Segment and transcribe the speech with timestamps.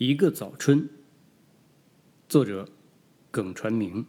[0.00, 0.88] 一个早春，
[2.26, 2.66] 作者
[3.30, 4.06] 耿传明。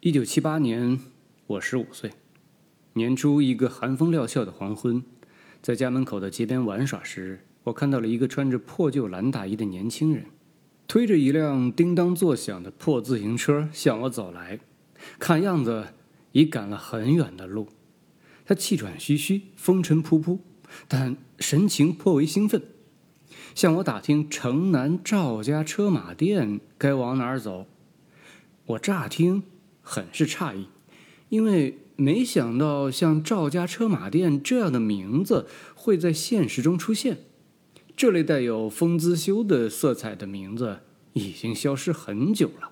[0.00, 0.98] 一九七八年，
[1.46, 2.10] 我十五岁。
[2.94, 5.04] 年初一个寒风料峭的黄昏，
[5.60, 10.24] 在家门口的街边玩耍时，我看到了一个穿着破旧蓝大衣的年轻人，
[10.88, 14.60] 推着一辆叮当作响的破自行车向我走来。
[15.18, 15.88] 看样子
[16.32, 17.68] 已赶了很远的路。
[18.46, 20.38] 他气喘吁吁，风尘仆仆，
[20.88, 22.62] 但神情颇为兴奋，
[23.54, 27.66] 向我打听城南赵家车马店该往哪儿走。
[28.66, 29.42] 我乍听
[29.82, 30.66] 很是诧异，
[31.28, 31.78] 因为。
[31.96, 37.18] 没想到像赵家车马店这样的名字会在现实中出现，
[37.96, 40.80] 这类带有风姿修的色彩的名字
[41.12, 42.70] 已经消失很久了，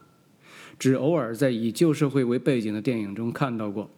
[0.76, 3.88] 只偶尔在以旧社会为背景的电影中看到过。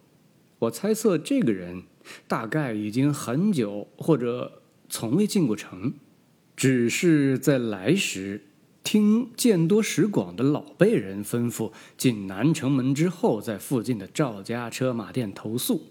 [0.58, 1.84] 我猜测这个人
[2.28, 5.94] 大概已经很久或者从未进过城，
[6.56, 8.42] 只是在来时。
[8.82, 15.84] 听见多识广的老辈人吩咐，进南城门之后，在附近的赵家车马店投宿。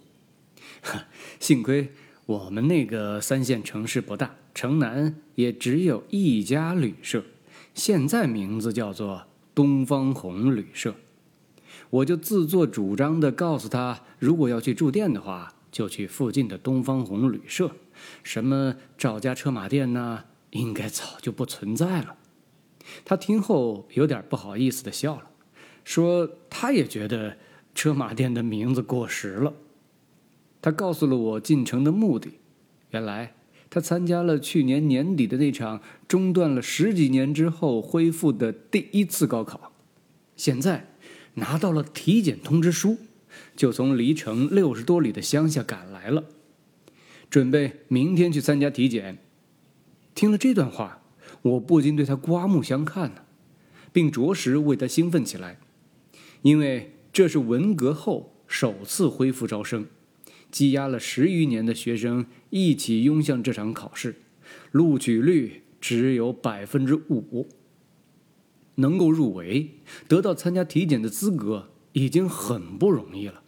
[1.39, 1.91] 幸亏
[2.27, 7.23] 我们那个三线城市不大，城南也只有一家旅社，
[7.73, 9.23] 现在名字叫做
[9.55, 10.93] 东方红旅社。
[11.89, 17.71] 我就自作主张地告诉他，如果要去住店的话，就去附近的东方红旅社。
[18.21, 20.25] 什么赵家车马店呢？
[20.53, 22.15] 应该早就不存在了。
[23.05, 25.29] 他听后有点不好意思的笑了，
[25.83, 27.37] 说他也觉得
[27.73, 29.53] 车马店的名字过时了。
[30.61, 32.29] 他告诉了我进城的目的，
[32.91, 33.35] 原来
[33.69, 39.71] 他参加了去年年底的那场中断了十几年之后恢复的第一次高考，
[40.35, 40.93] 现在
[41.35, 42.97] 拿到了体检通知书，
[43.55, 46.25] 就从离城六十多里的乡下赶来了，
[47.29, 49.17] 准备明天去参加体检。
[50.15, 50.99] 听了这段话。
[51.41, 53.23] 我不禁对他刮目相看呢，
[53.91, 55.59] 并着实为他兴奋起来，
[56.41, 59.87] 因为这是文革后首次恢复招生，
[60.49, 64.15] 积压了十余年的学生一起涌向这场考试，
[64.71, 67.47] 录取率只有百分之五，
[68.75, 69.71] 能够入围，
[70.07, 73.43] 得到参加体检的资格已经很不容易了。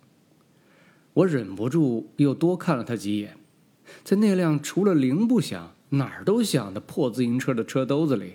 [1.14, 3.38] 我忍不住又多看了他几眼，
[4.04, 5.75] 在那辆除了铃不响。
[5.90, 8.34] 哪儿都响的破自行车的车兜子里，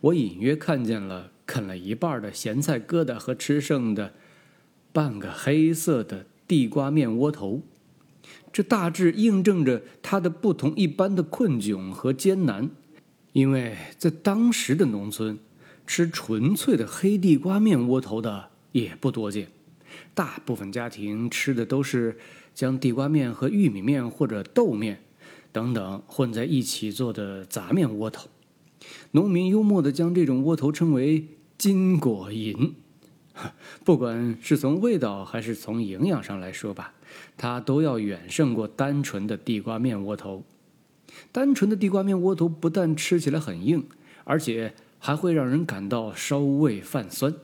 [0.00, 4.12] 我隐约看见了啃了一半的咸菜疙瘩和吃剩的
[4.92, 7.62] 半个黑色的地瓜面窝头。
[8.52, 12.68] 这大致印证着他的不同一般的困窘和艰难，
[13.32, 15.38] 因为在当时的农村，
[15.86, 19.48] 吃纯粹的黑地瓜面窝头的也不多见，
[20.14, 22.18] 大部分家庭吃的都是
[22.52, 25.00] 将地瓜面和玉米面或者豆面。
[25.58, 28.28] 等等混在一起做的杂面窝头，
[29.10, 31.26] 农民幽默地将这种窝头称为
[31.58, 32.76] “金果银”。
[33.84, 36.94] 不管是从味道还是从营养上来说吧，
[37.36, 40.44] 它都要远胜过单纯的地瓜面窝头。
[41.32, 43.84] 单纯的地瓜面窝头不但吃起来很硬，
[44.22, 47.34] 而且还会让人感到烧胃泛酸。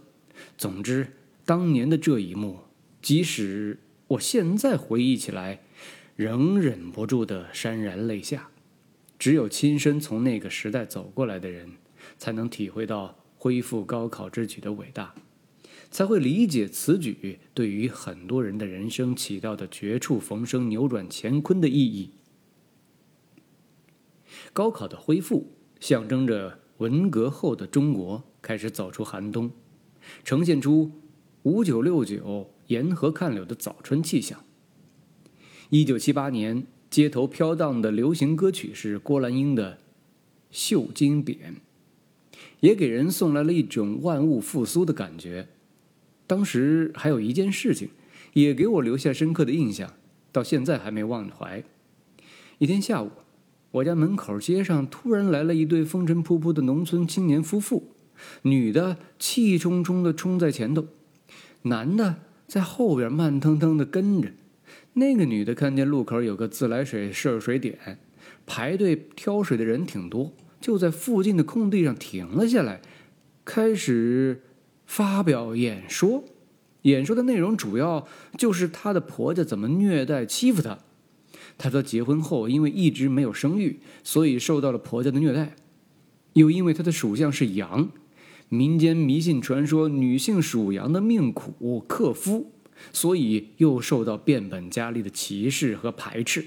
[0.56, 1.14] 总之，
[1.44, 2.60] 当年的这一幕，
[3.02, 5.63] 即使我现在回忆起来。
[6.16, 8.48] 仍忍不住的潸然泪下，
[9.18, 11.72] 只有亲身从那个时代走过来的人，
[12.18, 15.12] 才能体会到恢复高考之举的伟大，
[15.90, 22.10] 才会理解此举对于很多人的人生起到的绝处逢生、扭转乾坤的意义。
[24.52, 29.50] 高考的恢复，象征着文革后的中国开始走出寒冬，
[30.22, 30.92] 呈现出
[31.42, 34.44] 五九六九沿河看柳的早春气象。
[35.74, 39.72] 一九七八年，街头飘荡的流行歌曲是郭兰英的
[40.52, 41.32] 《绣金匾》，
[42.60, 45.48] 也给人送来了一种万物复苏的感觉。
[46.28, 47.88] 当时还有一件事情，
[48.34, 49.92] 也给我留下深刻的印象，
[50.30, 51.64] 到现在还没忘怀。
[52.58, 53.10] 一天下午，
[53.72, 57.90] 我家门口街上突然来了一对风尘仆仆的农村青年夫妇，
[58.42, 60.86] 女的气冲冲地冲在前头，
[61.62, 64.28] 男的在后边慢腾腾地跟着。
[64.94, 67.98] 那个女的看见路口有个自来水涉水点，
[68.46, 72.80] 排队挑水的人挺多，就在附近的空地上停了下来，
[73.44, 74.42] 开始
[74.86, 76.24] 发表演说。
[76.82, 78.06] 演说的内容主要
[78.36, 80.78] 就是她的婆家怎么虐待欺负她。
[81.56, 85.56] 她说结婚后因为一直没有生育，所以受到了婆家的虐待，
[86.34, 87.90] 又因为她的属相是羊，
[88.48, 92.52] 民间迷信传说女性属羊的命苦克夫。
[92.92, 96.46] 所以又受到变本加厉的歧视和排斥。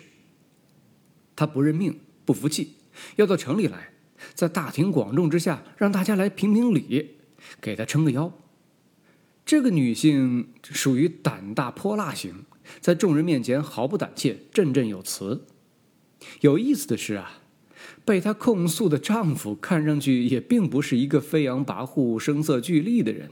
[1.35, 2.73] 他不认命，不服气，
[3.17, 3.93] 要到城里来，
[4.33, 7.17] 在大庭广众之下让大家来评评理，
[7.61, 8.33] 给他撑个腰。
[9.45, 12.45] 这个女性属于胆大泼辣型，
[12.81, 15.45] 在众人面前毫不胆怯，振振有词。
[16.41, 17.43] 有意思的是啊，
[18.03, 23.29] 被她控诉的丈夫看上去也并不是一个飞扬跋扈、声色俱厉的人，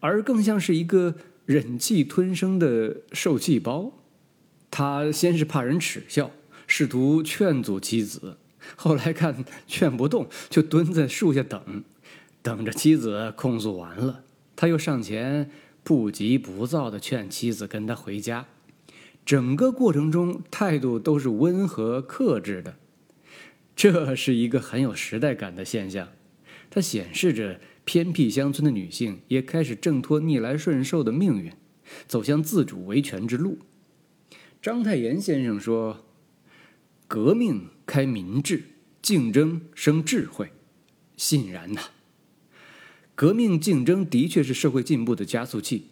[0.00, 1.14] 而更像是一个
[1.46, 3.92] 忍气吞声的受气包。
[4.70, 6.30] 他先是怕人耻笑，
[6.66, 8.38] 试图劝阻妻子，
[8.74, 11.84] 后来看劝不动，就蹲在树下等，
[12.42, 14.24] 等着妻子控诉完了。
[14.56, 15.48] 他又上前
[15.84, 18.46] 不急不躁的劝妻子跟他回家，
[19.24, 22.74] 整个过程中态度都是温和克制的，
[23.76, 26.08] 这是一个很有时代感的现象。
[26.68, 31.52] 它显示着偏僻乡村的女性也开始挣脱逆来顺受的命运，
[32.06, 33.58] 走向自主维权之路。
[34.62, 36.04] 章太炎先生说
[37.06, 38.62] ：“革命开民智，
[39.02, 40.50] 竞争生智慧。”
[41.16, 41.82] 信然呐。
[43.14, 45.88] 革命竞争的确是社会进步的加速器，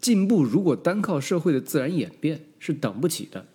[0.00, 3.48] 进步如果单靠社会的自然演变是等不起的。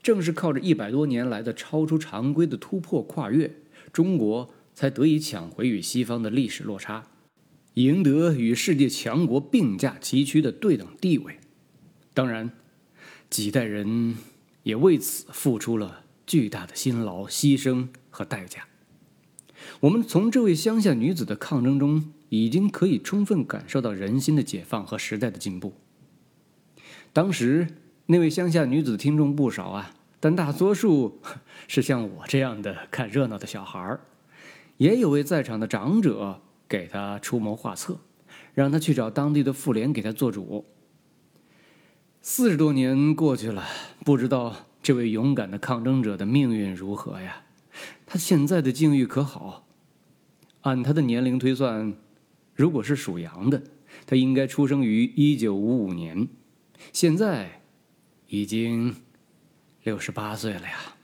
[0.00, 3.56] 正是靠着一百多年来的超出常规的突破跨越，
[3.92, 7.08] 中国才得以抢回与西方的历史落差，
[7.74, 11.40] 赢得与世界强国并驾齐驱的对等地位。
[12.14, 12.52] 当然，
[13.28, 14.16] 几代人
[14.62, 18.68] 也为此付出了巨大的辛劳、牺牲和代价。
[19.80, 22.12] 我们从这位乡下女子的抗争中。
[22.30, 25.72] 已经可以充分感受到人心的解放和时代的进步。
[27.14, 27.68] 当时
[28.04, 31.22] 那位乡下女子听众不少啊，但大多数
[31.66, 34.00] 是像我这样的看热闹的小孩儿。
[34.78, 38.00] 也有位在场的长者给他出谋划策，
[38.54, 40.64] 让他去找当地的妇联给他做主。
[42.22, 43.64] 四十多年过去了，
[44.04, 47.42] 不知道这位勇敢的抗争者的命运如何呀？
[48.06, 49.66] 他现在的境遇可好？
[50.62, 51.94] 按他的年龄推算。
[52.54, 53.62] 如果是属羊的，
[54.04, 56.26] 他应该出生于一九五五年，
[56.92, 57.62] 现在
[58.26, 58.96] 已经
[59.84, 60.96] 六十八岁了呀。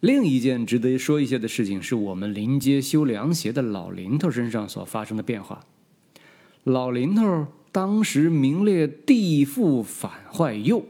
[0.00, 5.64] 另一件值得说一下的事情，是我们临街修凉鞋的老林头身上所发生的变化。
[6.64, 10.84] 老林头当时名列地富反坏右，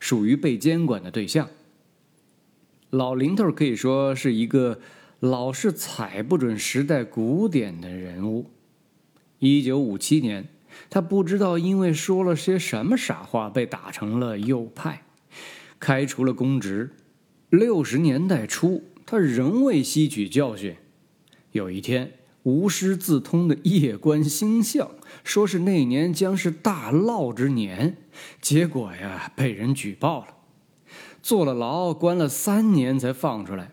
[0.00, 1.48] 属于被监管的对象。
[2.90, 4.80] 老林头可以说是一个。
[5.20, 8.50] 老是踩不准时代古典的人物。
[9.38, 10.46] 一九五七年，
[10.90, 15.04] 他不知道因为说了些什么傻话，被打成了右派，
[15.80, 16.90] 开除了公职。
[17.50, 20.74] 六十年代初，他仍未吸取教训。
[21.52, 22.12] 有一天，
[22.42, 24.90] 无师自通的夜观星象，
[25.22, 27.98] 说是那年将是大涝之年，
[28.40, 30.28] 结果呀，被人举报了，
[31.22, 33.70] 坐了牢，关了三年才放出来。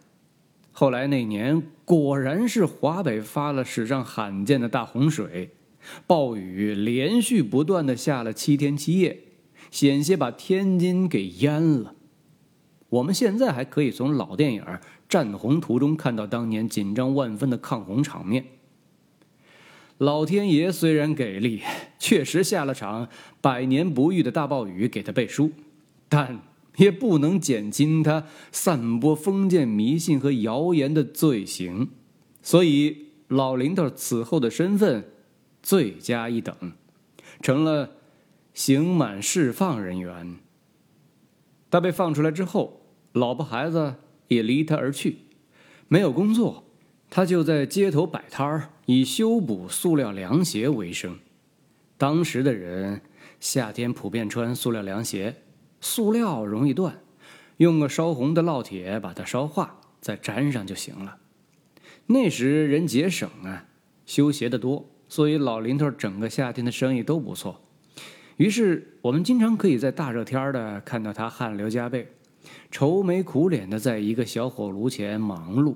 [0.71, 5.49] 后来那年果然是华北发了史上罕见的大洪水，
[6.05, 9.23] 暴雨连续不断的下了七天七夜，
[9.71, 11.95] 险些把天津给淹了。
[12.93, 14.61] 我们现在还可以从老电影
[15.09, 18.45] 《战洪图》中看到当年紧张万分的抗洪场面。
[19.97, 21.61] 老天爷虽然给力，
[21.97, 23.07] 确实下了场
[23.41, 25.51] 百年不遇的大暴雨给他背书，
[26.09, 26.39] 但。
[26.77, 31.89] 也不能减轻他散播封建迷信和谣言的罪行，
[32.41, 35.07] 所以老林头此后的身份
[35.61, 36.55] 罪加一等，
[37.41, 37.91] 成了
[38.55, 40.37] 刑满释放人员。
[41.69, 42.82] 他被放出来之后，
[43.13, 43.95] 老婆孩子
[44.27, 45.19] 也离他而去，
[45.87, 46.65] 没有工作，
[47.09, 51.17] 他就在街头摆摊儿，以修补塑料凉鞋为生。
[51.97, 53.01] 当时的人
[53.39, 55.35] 夏天普遍穿塑料凉鞋。
[55.85, 57.01] 塑料容易断，
[57.57, 61.17] 用个烧红的烙铁把它烧化，再粘上就行了。
[62.05, 63.65] 那时人节省啊，
[64.05, 67.61] 修鞋的多，所以老林头整个夏天的生意都不错。
[68.37, 72.07] 于是我们经常可以在大热天的看到他汗流浃背、
[72.71, 75.75] 愁眉苦脸的在一个小火炉前忙碌。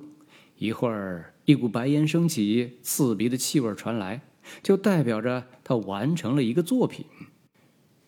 [0.58, 4.22] 一会儿一股白烟升起，刺鼻的气味传来，
[4.64, 7.06] 就代表着他完成了一个作品。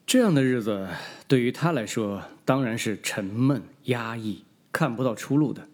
[0.05, 0.87] 这样的日子
[1.27, 5.67] 对于他来说当然是沉闷压抑、看不到出路的。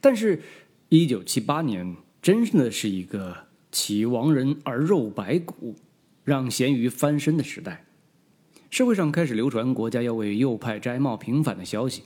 [0.00, 0.40] 但是，
[0.88, 3.36] 一九七八年真的是一个
[3.72, 5.74] 起亡人而肉白骨，
[6.22, 7.84] 让咸鱼翻身的时代。
[8.70, 12.04] 社会上开始流传国家要为右派摘帽平反的消息。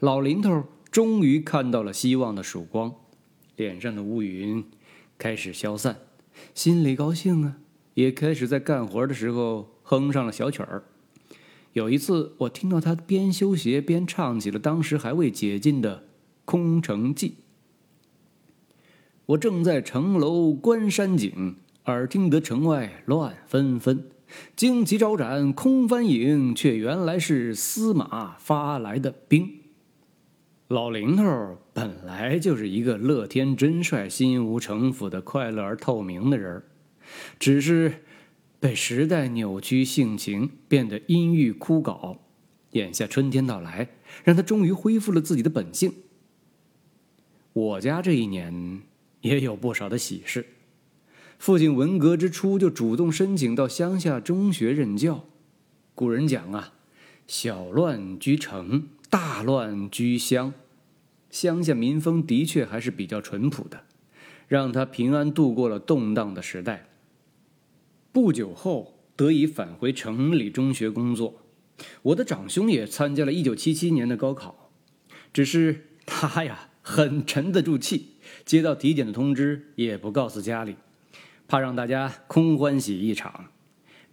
[0.00, 2.94] 老林头终于看到了希望的曙光，
[3.56, 4.64] 脸上的乌云
[5.18, 5.98] 开始消散，
[6.54, 7.58] 心里高兴啊，
[7.92, 10.84] 也开始在干活的时候哼上了小曲儿。
[11.74, 15.98] 有一次，我听到他边修鞋边唱起了当时还未解禁的
[16.46, 17.28] 《空城计》。
[19.26, 24.08] 我正在城楼观山景，耳听得城外乱纷纷，
[24.56, 29.59] 旌旗招展，空翻影，却原来是司马发来的兵。
[30.70, 36.62] 老林头本来就是一个乐天真率、心无城府的快乐而透明的人
[37.40, 38.04] 只是
[38.60, 42.18] 被时代扭曲性情，变得阴郁枯槁。
[42.70, 43.88] 眼下春天到来，
[44.22, 45.92] 让他终于恢复了自己的本性。
[47.52, 48.82] 我家这一年
[49.22, 50.46] 也有不少的喜事。
[51.36, 55.24] 父亲文革之初就主动申请到乡下中学任教。
[55.96, 56.74] 古人讲啊，
[57.26, 60.54] 小乱居城，大乱居乡。
[61.28, 63.84] 乡下民风的确还是比较淳朴的，
[64.48, 66.88] 让他平安度过了动荡的时代。
[68.12, 71.42] 不久后，得以返回城里中学工作。
[72.02, 74.70] 我的长兄也参加了1977年的高考，
[75.32, 76.68] 只是他呀。
[76.82, 80.76] 很沉得住气，接到体检的通知也不告诉家里，
[81.46, 83.50] 怕让大家空欢喜一场。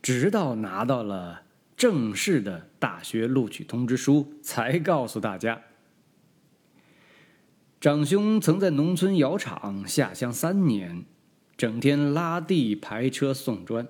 [0.02, 1.44] 直到拿到了
[1.78, 5.62] 正式的大学录取通知书，才告诉大家。
[7.80, 11.06] 长兄曾在农村窑厂下乡三年，
[11.56, 13.88] 整天拉地排车送砖，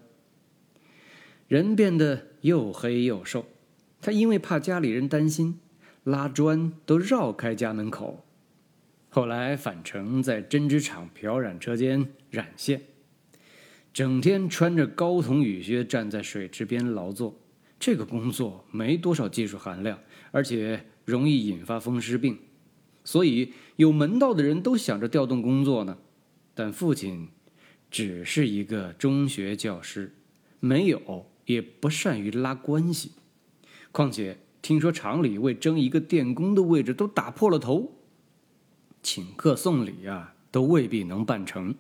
[1.47, 3.47] 人变得又黑又瘦。
[4.01, 5.61] 他因为怕家里人担心，
[6.03, 8.25] 拉砖都绕开家门口。
[9.07, 12.81] 后来返程在针织厂漂染车间染线，
[13.93, 17.39] 整天穿着高筒雨靴站在水池边劳作。
[17.79, 19.99] 这个工作没多少技术含量，
[20.31, 22.39] 而且容易引发风湿病，
[23.03, 25.97] 所以有门道的人都想着调动工作呢。
[26.53, 27.29] 但父亲
[27.91, 30.15] 只是一个中学教师，
[30.59, 33.11] 没有也不善于拉关系。
[33.91, 37.93] 况且听说厂里为争一个电工的位置都打破了头。
[39.03, 41.75] 请客送礼啊，都未必能办成，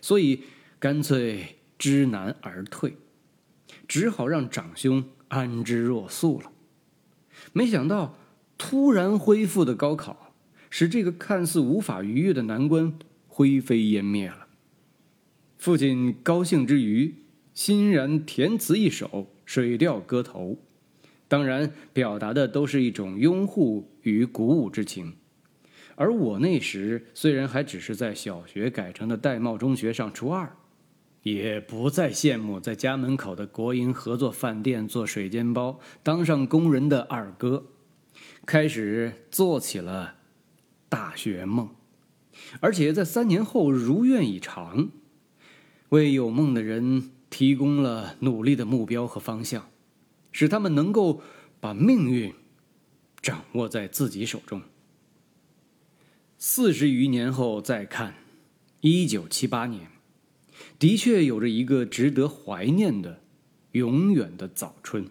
[0.00, 0.44] 所以
[0.78, 2.96] 干脆知难而退，
[3.86, 6.52] 只好让长兄安之若素了。
[7.52, 8.16] 没想到
[8.58, 10.34] 突然恢复的高考，
[10.70, 14.46] 使这个看似无法逾越的难关灰飞烟灭了。
[15.58, 17.14] 父亲高兴之余，
[17.54, 19.06] 欣然填词一首
[19.44, 20.58] 《水调歌头》，
[21.28, 25.14] 当然表达的都是一种拥护与鼓舞之情。
[25.94, 30.54] 而我那时虽然还只是在小学改成的戴帽中学上初二，
[31.26, 37.66] 也不再羡慕在家门口的国营合作饭店做水煎包、当上工人的二哥，
[38.46, 40.18] 开始做起了
[40.88, 41.68] 大学梦，
[42.60, 44.88] 而且在三年后如愿以偿，
[45.88, 49.68] 为有梦的人提供了努力的目标和方向，
[50.30, 51.20] 使他们能够
[51.58, 52.32] 把命运
[53.20, 54.62] 掌握在自己手中。
[56.38, 58.14] 四十余年后再看，
[58.80, 59.90] 一九七八年，
[60.78, 63.20] 的确有着一个值得怀念的
[63.72, 65.06] 永远的早春。